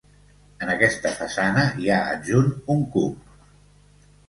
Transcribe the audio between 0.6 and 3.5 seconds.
En aquesta façana hi ha adjunt un cup.